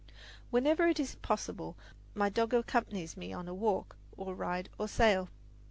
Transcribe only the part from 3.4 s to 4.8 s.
a walk or ride